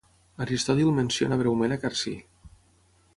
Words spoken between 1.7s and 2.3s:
a Carcí.